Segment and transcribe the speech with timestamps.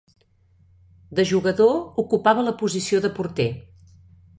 [1.19, 3.51] De jugador ocupava la posició de porter.